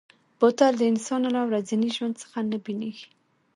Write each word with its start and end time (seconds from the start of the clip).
بوتل 0.39 0.73
د 0.77 0.81
انسان 0.91 1.21
له 1.35 1.41
ورځني 1.47 1.89
ژوند 1.95 2.15
څخه 2.21 2.37
نه 2.51 2.57
بېلېږي. 2.63 3.07